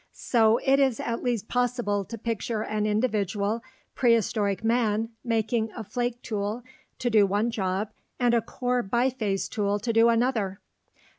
So 0.13 0.57
it 0.65 0.79
is 0.79 0.99
at 0.99 1.23
last 1.23 1.47
possible 1.47 2.03
to 2.05 2.17
picture 2.17 2.63
an 2.63 2.87
individual 2.87 3.61
prehistoric 3.93 4.63
man 4.63 5.09
making 5.23 5.69
a 5.75 5.83
flake 5.83 6.19
tool 6.23 6.63
to 6.97 7.11
do 7.11 7.27
one 7.27 7.51
job 7.51 7.91
and 8.19 8.33
a 8.33 8.41
core 8.41 8.81
biface 8.81 9.47
tool 9.47 9.77
to 9.77 9.93
do 9.93 10.09
another. 10.09 10.59